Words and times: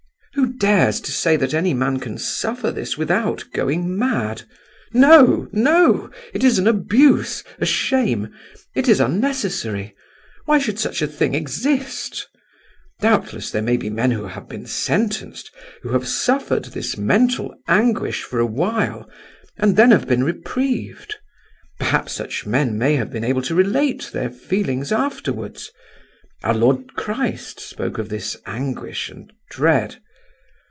Who 0.35 0.53
dares 0.53 1.01
to 1.01 1.11
say 1.11 1.35
that 1.35 1.53
any 1.53 1.73
man 1.73 1.99
can 1.99 2.17
suffer 2.17 2.71
this 2.71 2.97
without 2.97 3.43
going 3.53 3.97
mad? 3.99 4.43
No, 4.93 5.49
no! 5.51 6.09
it 6.33 6.41
is 6.43 6.57
an 6.57 6.67
abuse, 6.67 7.43
a 7.59 7.65
shame, 7.65 8.33
it 8.73 8.87
is 8.87 9.01
unnecessary—why 9.01 10.57
should 10.57 10.79
such 10.79 11.01
a 11.01 11.07
thing 11.07 11.35
exist? 11.35 12.27
Doubtless 13.01 13.51
there 13.51 13.61
may 13.61 13.75
be 13.75 13.89
men 13.89 14.11
who 14.11 14.25
have 14.25 14.47
been 14.47 14.65
sentenced, 14.65 15.51
who 15.81 15.89
have 15.89 16.07
suffered 16.07 16.65
this 16.65 16.95
mental 16.97 17.53
anguish 17.67 18.23
for 18.23 18.39
a 18.39 18.45
while 18.45 19.09
and 19.57 19.75
then 19.75 19.91
have 19.91 20.07
been 20.07 20.23
reprieved; 20.23 21.15
perhaps 21.77 22.13
such 22.13 22.45
men 22.45 22.77
may 22.77 22.95
have 22.95 23.11
been 23.11 23.25
able 23.25 23.41
to 23.41 23.55
relate 23.55 24.11
their 24.13 24.29
feelings 24.29 24.93
afterwards. 24.93 25.71
Our 26.41 26.53
Lord 26.55 26.93
Christ 26.95 27.59
spoke 27.59 27.97
of 27.97 28.07
this 28.07 28.37
anguish 28.45 29.09
and 29.09 29.33
dread. 29.49 29.97